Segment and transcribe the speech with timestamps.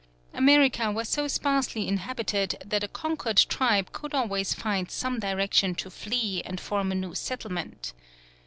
[0.33, 5.91] America was so sparsely inhabited that a conquered tribe could always find some direction to
[5.91, 7.93] flee and form a new settlement.